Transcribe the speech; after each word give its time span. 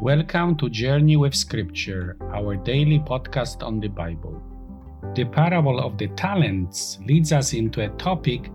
Welcome 0.00 0.56
to 0.58 0.70
Journey 0.70 1.16
with 1.16 1.34
Scripture, 1.34 2.16
our 2.32 2.54
daily 2.54 3.00
podcast 3.00 3.64
on 3.64 3.80
the 3.80 3.88
Bible. 3.88 4.40
The 5.16 5.24
parable 5.24 5.80
of 5.80 5.98
the 5.98 6.06
talents 6.14 7.00
leads 7.04 7.32
us 7.32 7.52
into 7.52 7.84
a 7.84 7.88
topic 7.96 8.48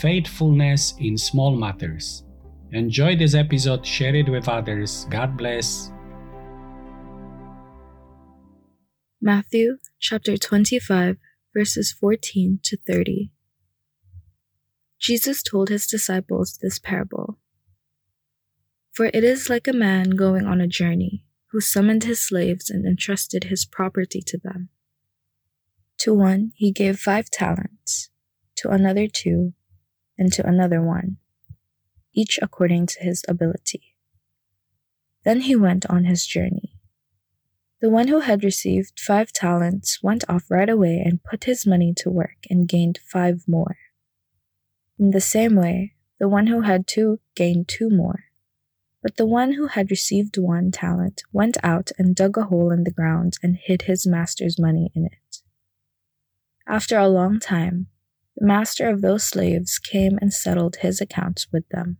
faithfulness 0.00 0.94
in 1.00 1.18
small 1.18 1.56
matters. 1.56 2.22
Enjoy 2.70 3.16
this 3.16 3.34
episode, 3.34 3.84
share 3.84 4.14
it 4.14 4.28
with 4.28 4.48
others. 4.48 5.04
God 5.10 5.36
bless. 5.36 5.90
Matthew 9.20 9.78
chapter 9.98 10.36
25, 10.36 11.16
verses 11.52 11.90
14 11.90 12.60
to 12.62 12.78
30. 12.86 13.32
Jesus 15.00 15.42
told 15.42 15.70
his 15.70 15.88
disciples 15.88 16.56
this 16.62 16.78
parable. 16.78 17.37
For 18.98 19.12
it 19.14 19.22
is 19.22 19.48
like 19.48 19.68
a 19.68 19.72
man 19.72 20.10
going 20.10 20.44
on 20.44 20.60
a 20.60 20.66
journey, 20.66 21.24
who 21.52 21.60
summoned 21.60 22.02
his 22.02 22.20
slaves 22.20 22.68
and 22.68 22.84
entrusted 22.84 23.44
his 23.44 23.64
property 23.64 24.20
to 24.26 24.38
them. 24.38 24.70
To 25.98 26.12
one 26.12 26.50
he 26.56 26.72
gave 26.72 26.98
five 26.98 27.30
talents, 27.30 28.10
to 28.56 28.70
another 28.70 29.06
two, 29.06 29.52
and 30.18 30.32
to 30.32 30.44
another 30.44 30.82
one, 30.82 31.18
each 32.12 32.40
according 32.42 32.86
to 32.86 32.98
his 32.98 33.22
ability. 33.28 33.94
Then 35.24 35.42
he 35.42 35.54
went 35.54 35.86
on 35.86 36.02
his 36.02 36.26
journey. 36.26 36.74
The 37.80 37.90
one 37.90 38.08
who 38.08 38.18
had 38.18 38.42
received 38.42 38.98
five 38.98 39.32
talents 39.32 40.02
went 40.02 40.24
off 40.28 40.50
right 40.50 40.68
away 40.68 41.00
and 41.06 41.22
put 41.22 41.44
his 41.44 41.64
money 41.64 41.94
to 41.98 42.10
work 42.10 42.38
and 42.50 42.66
gained 42.66 42.98
five 42.98 43.44
more. 43.46 43.76
In 44.98 45.12
the 45.12 45.20
same 45.20 45.54
way, 45.54 45.94
the 46.18 46.28
one 46.28 46.48
who 46.48 46.62
had 46.62 46.88
two 46.88 47.20
gained 47.36 47.68
two 47.68 47.90
more. 47.90 48.24
But 49.02 49.16
the 49.16 49.26
one 49.26 49.52
who 49.52 49.68
had 49.68 49.90
received 49.90 50.38
one 50.38 50.70
talent 50.70 51.22
went 51.32 51.56
out 51.62 51.92
and 51.98 52.16
dug 52.16 52.36
a 52.36 52.44
hole 52.44 52.72
in 52.72 52.84
the 52.84 52.90
ground 52.90 53.34
and 53.42 53.56
hid 53.56 53.82
his 53.82 54.06
master's 54.06 54.58
money 54.58 54.90
in 54.94 55.06
it. 55.06 55.42
After 56.66 56.98
a 56.98 57.08
long 57.08 57.38
time, 57.38 57.86
the 58.36 58.46
master 58.46 58.88
of 58.88 59.00
those 59.00 59.24
slaves 59.24 59.78
came 59.78 60.18
and 60.20 60.32
settled 60.32 60.76
his 60.76 61.00
accounts 61.00 61.46
with 61.52 61.68
them. 61.70 61.98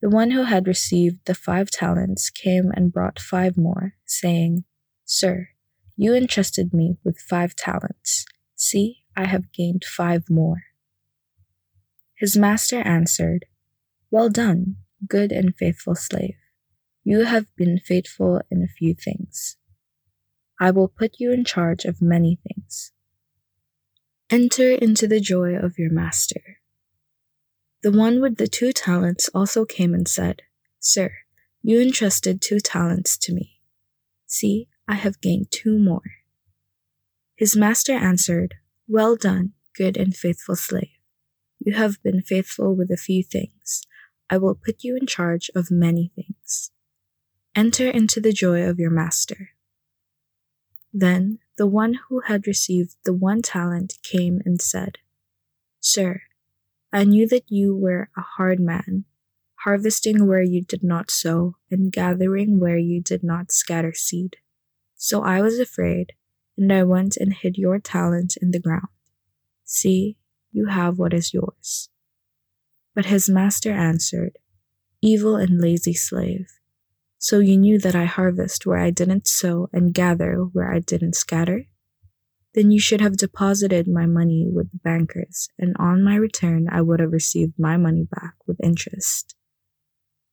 The 0.00 0.10
one 0.10 0.32
who 0.32 0.42
had 0.42 0.66
received 0.66 1.20
the 1.26 1.34
five 1.34 1.70
talents 1.70 2.28
came 2.28 2.72
and 2.74 2.92
brought 2.92 3.20
five 3.20 3.56
more, 3.56 3.94
saying, 4.04 4.64
Sir, 5.04 5.50
you 5.96 6.14
entrusted 6.14 6.74
me 6.74 6.96
with 7.04 7.20
five 7.20 7.54
talents. 7.54 8.24
See, 8.56 9.04
I 9.16 9.26
have 9.26 9.52
gained 9.52 9.84
five 9.84 10.28
more. 10.28 10.64
His 12.16 12.36
master 12.36 12.80
answered, 12.80 13.46
Well 14.10 14.28
done, 14.28 14.76
good 15.06 15.32
and 15.32 15.54
faithful 15.54 15.94
slave. 15.94 16.36
You 17.04 17.24
have 17.24 17.46
been 17.56 17.78
faithful 17.78 18.40
in 18.50 18.62
a 18.62 18.68
few 18.68 18.94
things. 18.94 19.56
I 20.60 20.70
will 20.70 20.88
put 20.88 21.16
you 21.18 21.32
in 21.32 21.44
charge 21.44 21.84
of 21.84 22.00
many 22.00 22.38
things. 22.46 22.92
Enter 24.30 24.70
into 24.70 25.08
the 25.08 25.20
joy 25.20 25.56
of 25.56 25.78
your 25.78 25.90
master. 25.90 26.58
The 27.82 27.90
one 27.90 28.20
with 28.20 28.36
the 28.36 28.46
two 28.46 28.72
talents 28.72 29.28
also 29.34 29.64
came 29.64 29.92
and 29.92 30.06
said, 30.06 30.42
Sir, 30.78 31.10
you 31.62 31.80
entrusted 31.80 32.40
two 32.40 32.60
talents 32.60 33.18
to 33.18 33.34
me. 33.34 33.60
See, 34.26 34.68
I 34.86 34.94
have 34.94 35.20
gained 35.20 35.48
two 35.50 35.78
more. 35.78 36.12
His 37.34 37.56
master 37.56 37.92
answered, 37.92 38.54
Well 38.86 39.16
done, 39.16 39.54
good 39.76 39.96
and 39.96 40.14
faithful 40.14 40.54
slave. 40.54 40.96
You 41.58 41.74
have 41.74 42.02
been 42.02 42.22
faithful 42.22 42.76
with 42.76 42.90
a 42.90 42.96
few 42.96 43.22
things. 43.22 43.82
I 44.32 44.38
will 44.38 44.54
put 44.54 44.82
you 44.82 44.96
in 44.96 45.06
charge 45.06 45.50
of 45.54 45.70
many 45.70 46.10
things. 46.16 46.70
Enter 47.54 47.90
into 47.90 48.18
the 48.18 48.32
joy 48.32 48.62
of 48.62 48.78
your 48.78 48.90
master. 48.90 49.50
Then 50.90 51.40
the 51.58 51.66
one 51.66 51.98
who 52.08 52.20
had 52.20 52.46
received 52.46 52.96
the 53.04 53.12
one 53.12 53.42
talent 53.42 53.98
came 54.02 54.40
and 54.46 54.58
said, 54.58 54.96
Sir, 55.80 56.22
I 56.90 57.04
knew 57.04 57.28
that 57.28 57.44
you 57.50 57.76
were 57.76 58.08
a 58.16 58.22
hard 58.22 58.58
man, 58.58 59.04
harvesting 59.66 60.26
where 60.26 60.42
you 60.42 60.62
did 60.62 60.82
not 60.82 61.10
sow, 61.10 61.56
and 61.70 61.92
gathering 61.92 62.58
where 62.58 62.78
you 62.78 63.02
did 63.02 63.22
not 63.22 63.52
scatter 63.52 63.92
seed. 63.92 64.36
So 64.96 65.22
I 65.22 65.42
was 65.42 65.58
afraid, 65.58 66.14
and 66.56 66.72
I 66.72 66.84
went 66.84 67.18
and 67.18 67.34
hid 67.34 67.58
your 67.58 67.78
talent 67.78 68.38
in 68.40 68.52
the 68.52 68.60
ground. 68.60 68.88
See, 69.66 70.16
you 70.52 70.68
have 70.68 70.98
what 70.98 71.12
is 71.12 71.34
yours. 71.34 71.90
But 72.94 73.06
his 73.06 73.28
master 73.28 73.72
answered, 73.72 74.38
Evil 75.00 75.36
and 75.36 75.60
lazy 75.60 75.94
slave. 75.94 76.46
So 77.18 77.38
you 77.38 77.56
knew 77.56 77.78
that 77.78 77.94
I 77.94 78.04
harvest 78.04 78.66
where 78.66 78.78
I 78.78 78.90
didn't 78.90 79.26
sow 79.26 79.68
and 79.72 79.94
gather 79.94 80.36
where 80.36 80.72
I 80.72 80.80
didn't 80.80 81.14
scatter? 81.14 81.66
Then 82.54 82.70
you 82.70 82.80
should 82.80 83.00
have 83.00 83.16
deposited 83.16 83.88
my 83.88 84.06
money 84.06 84.46
with 84.52 84.70
the 84.72 84.78
bankers, 84.78 85.48
and 85.58 85.74
on 85.78 86.04
my 86.04 86.16
return 86.16 86.68
I 86.70 86.82
would 86.82 87.00
have 87.00 87.12
received 87.12 87.54
my 87.58 87.76
money 87.76 88.06
back 88.10 88.34
with 88.46 88.62
interest. 88.62 89.34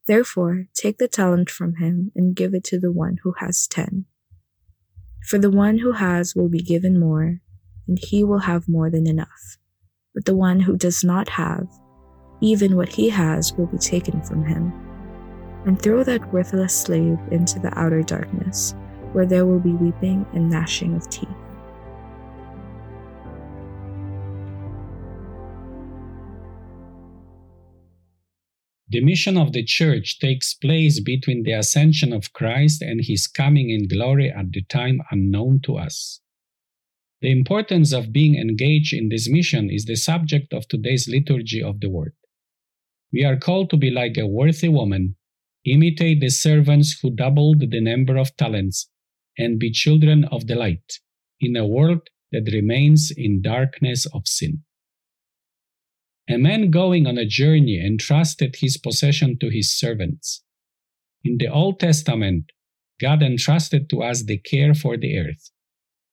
Therefore, 0.05 0.65
take 0.73 0.97
the 0.97 1.07
talent 1.07 1.49
from 1.49 1.75
him 1.75 2.11
and 2.15 2.35
give 2.35 2.53
it 2.53 2.63
to 2.65 2.79
the 2.79 2.91
one 2.91 3.17
who 3.23 3.35
has 3.37 3.67
ten. 3.67 4.05
For 5.27 5.37
the 5.37 5.51
one 5.51 5.77
who 5.77 5.93
has 5.93 6.35
will 6.35 6.49
be 6.49 6.63
given 6.63 6.99
more, 6.99 7.39
and 7.87 7.99
he 7.99 8.23
will 8.23 8.39
have 8.39 8.67
more 8.67 8.89
than 8.89 9.07
enough. 9.07 9.57
But 10.13 10.25
the 10.25 10.35
one 10.35 10.61
who 10.61 10.75
does 10.75 11.03
not 11.03 11.29
have, 11.29 11.67
even 12.41 12.75
what 12.75 12.89
he 12.89 13.09
has 13.09 13.53
will 13.53 13.67
be 13.67 13.77
taken 13.77 14.21
from 14.21 14.45
him. 14.45 14.73
And 15.65 15.81
throw 15.81 16.03
that 16.03 16.31
worthless 16.33 16.73
slave 16.73 17.19
into 17.31 17.59
the 17.59 17.77
outer 17.77 18.01
darkness, 18.01 18.73
where 19.11 19.25
there 19.25 19.45
will 19.45 19.59
be 19.59 19.73
weeping 19.73 20.25
and 20.33 20.49
gnashing 20.49 20.95
of 20.95 21.09
teeth. 21.09 21.29
The 28.91 29.01
mission 29.01 29.37
of 29.37 29.53
the 29.53 29.63
church 29.63 30.17
takes 30.17 30.55
place 30.55 30.99
between 30.99 31.43
the 31.43 31.51
ascension 31.51 32.11
of 32.11 32.33
Christ 32.33 32.81
and 32.81 33.01
his 33.03 33.27
coming 33.27 33.69
in 33.69 33.87
glory 33.87 34.31
at 34.31 34.51
the 34.51 34.63
time 34.63 35.01
unknown 35.11 35.59
to 35.65 35.77
us. 35.77 36.21
The 37.21 37.31
importance 37.31 37.93
of 37.93 38.11
being 38.11 38.35
engaged 38.35 38.93
in 38.93 39.09
this 39.09 39.29
mission 39.29 39.69
is 39.69 39.85
the 39.85 39.95
subject 39.95 40.53
of 40.53 40.67
today's 40.67 41.07
liturgy 41.07 41.61
of 41.61 41.81
the 41.81 41.89
word. 41.89 42.13
We 43.11 43.23
are 43.23 43.37
called 43.37 43.69
to 43.71 43.77
be 43.77 43.89
like 43.89 44.17
a 44.17 44.27
worthy 44.27 44.69
woman, 44.69 45.15
imitate 45.65 46.19
the 46.19 46.29
servants 46.29 46.99
who 47.01 47.09
doubled 47.09 47.71
the 47.71 47.81
number 47.81 48.17
of 48.17 48.35
talents, 48.37 48.89
and 49.37 49.59
be 49.59 49.71
children 49.71 50.25
of 50.25 50.47
the 50.47 50.55
light 50.55 50.99
in 51.39 51.55
a 51.55 51.65
world 51.65 52.01
that 52.31 52.51
remains 52.51 53.11
in 53.15 53.41
darkness 53.41 54.05
of 54.13 54.27
sin. 54.27 54.63
A 56.29 56.37
man 56.37 56.69
going 56.69 57.07
on 57.07 57.17
a 57.17 57.25
journey 57.25 57.83
entrusted 57.83 58.57
his 58.57 58.77
possession 58.77 59.39
to 59.39 59.49
his 59.49 59.75
servants. 59.75 60.43
In 61.23 61.37
the 61.37 61.47
Old 61.47 61.79
Testament, 61.79 62.51
God 63.01 63.23
entrusted 63.23 63.89
to 63.89 64.03
us 64.03 64.23
the 64.23 64.37
care 64.37 64.75
for 64.75 64.97
the 64.97 65.17
earth, 65.17 65.49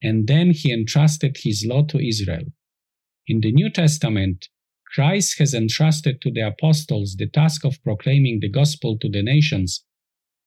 and 0.02 0.26
then 0.26 0.52
he 0.52 0.72
entrusted 0.72 1.36
his 1.42 1.66
law 1.68 1.84
to 1.86 1.98
Israel. 1.98 2.44
In 3.26 3.40
the 3.40 3.52
New 3.52 3.68
Testament, 3.70 4.48
Christ 4.94 5.38
has 5.38 5.52
entrusted 5.52 6.20
to 6.22 6.30
the 6.30 6.46
apostles 6.46 7.16
the 7.18 7.26
task 7.26 7.64
of 7.64 7.82
proclaiming 7.82 8.40
the 8.40 8.48
gospel 8.48 8.96
to 8.98 9.08
the 9.08 9.22
nations 9.22 9.84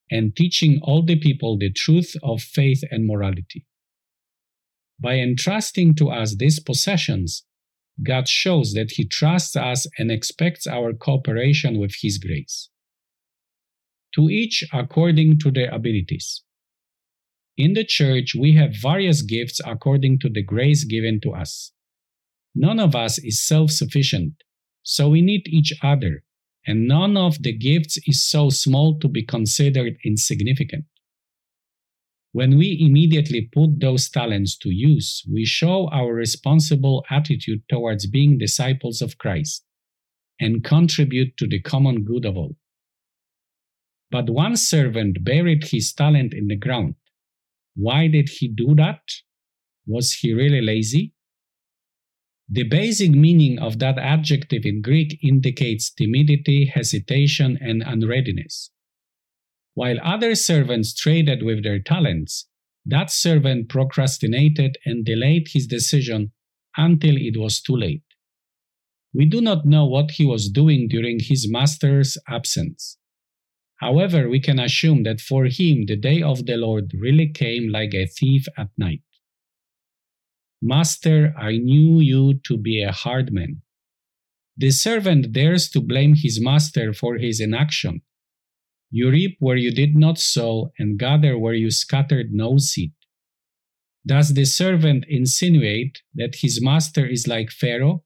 and 0.10 0.36
teaching 0.36 0.80
all 0.82 1.04
the 1.04 1.18
people 1.18 1.58
the 1.58 1.72
truth 1.72 2.16
of 2.24 2.42
faith 2.42 2.84
and 2.90 3.06
morality. 3.06 3.66
By 5.00 5.16
entrusting 5.16 5.96
to 5.96 6.10
us 6.10 6.36
these 6.36 6.60
possessions, 6.60 7.46
God 8.04 8.28
shows 8.28 8.74
that 8.74 8.92
He 8.92 9.06
trusts 9.06 9.56
us 9.56 9.86
and 9.98 10.12
expects 10.12 10.66
our 10.66 10.94
cooperation 10.94 11.80
with 11.80 11.96
His 12.02 12.18
grace. 12.18 12.70
To 14.16 14.30
each 14.30 14.64
according 14.74 15.40
to 15.40 15.52
their 15.52 15.70
abilities. 15.70 16.44
In 17.58 17.74
the 17.74 17.84
church, 17.84 18.34
we 18.36 18.56
have 18.56 18.74
various 18.82 19.22
gifts 19.22 19.60
according 19.66 20.20
to 20.20 20.30
the 20.30 20.42
grace 20.42 20.86
given 20.86 21.20
to 21.22 21.34
us. 21.34 21.72
None 22.56 22.80
of 22.80 22.96
us 22.96 23.18
is 23.20 23.46
self 23.46 23.72
sufficient, 23.72 24.34
so 24.84 25.10
we 25.10 25.22
need 25.22 25.48
each 25.48 25.74
other, 25.84 26.24
and 26.66 26.88
none 26.88 27.16
of 27.16 27.42
the 27.44 27.54
gifts 27.54 27.98
is 28.06 28.28
so 28.28 28.50
small 28.50 29.00
to 29.00 29.08
be 29.08 29.24
considered 29.24 29.98
insignificant. 30.04 30.86
When 32.32 32.58
we 32.58 32.78
immediately 32.80 33.50
put 33.52 33.80
those 33.80 34.10
talents 34.10 34.58
to 34.60 34.70
use, 34.70 35.24
we 35.32 35.46
show 35.46 35.90
our 35.90 36.14
responsible 36.14 37.04
attitude 37.10 37.64
towards 37.70 38.06
being 38.06 38.38
disciples 38.38 39.02
of 39.02 39.18
Christ 39.18 39.66
and 40.40 40.64
contribute 40.64 41.36
to 41.38 41.48
the 41.48 41.60
common 41.60 42.04
good 42.04 42.26
of 42.26 42.38
all. 42.38 42.56
But 44.12 44.30
one 44.30 44.58
servant 44.58 45.24
buried 45.24 45.66
his 45.66 45.92
talent 45.94 46.34
in 46.34 46.48
the 46.48 46.56
ground. 46.56 46.96
Why 47.76 48.08
did 48.08 48.30
he 48.30 48.48
do 48.48 48.76
that? 48.76 49.02
Was 49.86 50.14
he 50.14 50.34
really 50.34 50.62
lazy? 50.62 51.14
The 52.52 52.64
basic 52.64 53.12
meaning 53.12 53.60
of 53.60 53.78
that 53.78 54.00
adjective 54.00 54.66
in 54.66 54.82
Greek 54.82 55.20
indicates 55.24 55.92
timidity, 55.92 56.66
hesitation, 56.66 57.60
and 57.62 57.84
unreadiness. 57.86 58.72
While 59.76 60.00
other 60.04 60.34
servants 60.34 60.96
traded 60.96 61.44
with 61.44 61.64
their 61.64 61.80
talents, 61.80 62.48
that 62.86 63.12
servant 63.12 63.70
procrastinated 63.70 64.78
and 64.84 65.06
delayed 65.06 65.50
his 65.54 65.68
decision 65.68 66.32
until 66.76 67.16
it 67.18 67.38
was 67.38 67.62
too 67.62 67.76
late. 67.76 68.04
We 69.14 69.26
do 69.26 69.42
not 69.42 69.66
know 69.66 69.86
what 69.86 70.12
he 70.12 70.26
was 70.26 70.50
doing 70.50 70.88
during 70.88 71.20
his 71.20 71.48
master's 71.50 72.18
absence. 72.28 72.98
However, 73.78 74.28
we 74.28 74.40
can 74.40 74.60
assume 74.60 75.04
that 75.04 75.22
for 75.22 75.46
him 75.46 75.86
the 75.86 75.96
day 75.96 76.22
of 76.22 76.46
the 76.46 76.58
Lord 76.58 76.94
really 76.94 77.30
came 77.30 77.70
like 77.70 77.94
a 77.94 78.08
thief 78.08 78.46
at 78.58 78.70
night. 78.78 79.02
Master, 80.62 81.34
I 81.38 81.58
knew 81.58 82.00
you 82.00 82.40
to 82.46 82.58
be 82.58 82.82
a 82.82 82.92
hard 82.92 83.32
man. 83.32 83.62
The 84.58 84.72
servant 84.72 85.32
dares 85.32 85.70
to 85.70 85.80
blame 85.80 86.16
his 86.16 86.42
master 86.42 86.94
for 86.94 87.18
his 87.18 87.40
inaction. 87.40 88.02
You 88.92 89.10
reap 89.10 89.38
where 89.40 89.56
you 89.56 89.72
did 89.72 89.96
not 89.96 90.18
sow, 90.18 90.74
and 90.78 91.00
gather 91.00 91.38
where 91.38 91.54
you 91.54 91.72
scattered 91.72 92.34
no 92.34 92.58
seed. 92.58 92.92
Does 94.06 94.34
the 94.34 94.46
servant 94.46 95.06
insinuate 95.08 96.02
that 96.16 96.36
his 96.42 96.62
master 96.62 97.06
is 97.06 97.28
like 97.28 97.52
Pharaoh, 97.52 98.04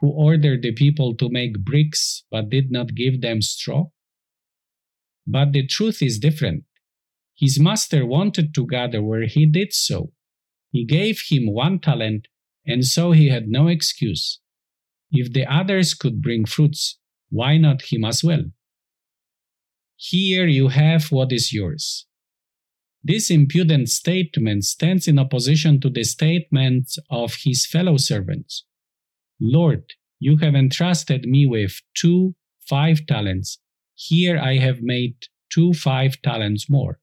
who 0.00 0.08
ordered 0.10 0.62
the 0.62 0.72
people 0.72 1.14
to 1.16 1.28
make 1.28 1.64
bricks 1.64 2.24
but 2.30 2.50
did 2.50 2.72
not 2.72 2.96
give 2.96 3.20
them 3.20 3.42
straw? 3.42 3.90
But 5.24 5.52
the 5.52 5.66
truth 5.66 6.02
is 6.02 6.18
different. 6.18 6.64
His 7.36 7.60
master 7.60 8.04
wanted 8.04 8.54
to 8.54 8.66
gather 8.66 9.02
where 9.02 9.26
he 9.26 9.46
did 9.46 9.72
so. 9.72 10.12
He 10.72 10.84
gave 10.84 11.20
him 11.28 11.52
one 11.52 11.78
talent, 11.78 12.28
and 12.66 12.84
so 12.84 13.12
he 13.12 13.28
had 13.28 13.48
no 13.48 13.68
excuse. 13.68 14.40
If 15.10 15.32
the 15.32 15.46
others 15.46 15.92
could 15.92 16.22
bring 16.22 16.46
fruits, 16.46 16.98
why 17.28 17.58
not 17.58 17.92
him 17.92 18.04
as 18.04 18.24
well? 18.24 18.44
Here 19.96 20.46
you 20.46 20.68
have 20.68 21.12
what 21.12 21.30
is 21.30 21.52
yours. 21.52 22.06
This 23.04 23.30
impudent 23.30 23.88
statement 23.90 24.64
stands 24.64 25.06
in 25.06 25.18
opposition 25.18 25.80
to 25.80 25.90
the 25.90 26.04
statements 26.04 26.98
of 27.10 27.36
his 27.44 27.66
fellow 27.66 27.98
servants. 27.98 28.64
Lord, 29.40 29.84
you 30.18 30.38
have 30.38 30.54
entrusted 30.54 31.26
me 31.26 31.46
with 31.46 31.82
two 31.94 32.34
five 32.66 33.06
talents. 33.06 33.58
Here 33.94 34.38
I 34.38 34.56
have 34.58 34.82
made 34.82 35.16
two 35.50 35.72
five 35.72 36.22
talents 36.22 36.70
more. 36.70 37.00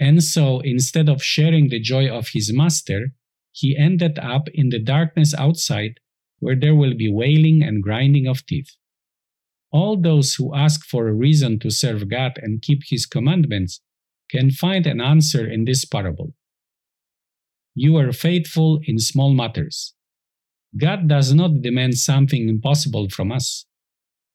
And 0.00 0.22
so, 0.22 0.60
instead 0.60 1.08
of 1.08 1.22
sharing 1.22 1.68
the 1.68 1.80
joy 1.80 2.08
of 2.08 2.28
his 2.28 2.52
master, 2.52 3.14
he 3.52 3.76
ended 3.76 4.18
up 4.18 4.48
in 4.54 4.68
the 4.68 4.78
darkness 4.78 5.34
outside, 5.34 5.98
where 6.38 6.54
there 6.54 6.74
will 6.74 6.94
be 6.94 7.10
wailing 7.10 7.62
and 7.62 7.82
grinding 7.82 8.26
of 8.28 8.46
teeth. 8.46 8.76
All 9.72 10.00
those 10.00 10.34
who 10.34 10.54
ask 10.54 10.86
for 10.86 11.08
a 11.08 11.14
reason 11.14 11.58
to 11.60 11.70
serve 11.70 12.08
God 12.08 12.38
and 12.40 12.62
keep 12.62 12.82
his 12.88 13.06
commandments 13.06 13.80
can 14.30 14.50
find 14.50 14.86
an 14.86 15.00
answer 15.00 15.46
in 15.48 15.64
this 15.64 15.84
parable. 15.84 16.34
You 17.74 17.96
are 17.96 18.12
faithful 18.12 18.80
in 18.84 18.98
small 18.98 19.34
matters. 19.34 19.94
God 20.76 21.08
does 21.08 21.32
not 21.32 21.62
demand 21.62 21.94
something 21.98 22.48
impossible 22.48 23.08
from 23.08 23.32
us. 23.32 23.66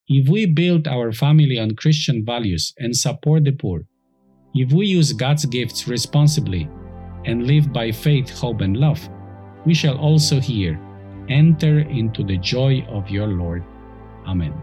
If 0.07 0.27
we 0.27 0.45
build 0.45 0.87
our 0.87 1.11
family 1.11 1.57
on 1.57 1.75
Christian 1.75 2.25
values 2.25 2.73
and 2.77 2.95
support 2.95 3.45
the 3.45 3.51
poor, 3.51 3.85
if 4.53 4.71
we 4.71 4.85
use 4.85 5.11
God's 5.13 5.45
gifts 5.45 5.87
responsibly 5.87 6.69
and 7.25 7.47
live 7.47 7.73
by 7.73 7.91
faith, 7.91 8.29
hope, 8.29 8.61
and 8.61 8.77
love, 8.77 9.09
we 9.65 9.73
shall 9.73 9.97
also 9.97 10.39
hear, 10.39 10.79
enter 11.29 11.79
into 11.79 12.23
the 12.23 12.37
joy 12.37 12.85
of 12.89 13.09
your 13.09 13.27
Lord. 13.27 13.63
Amen. 14.27 14.53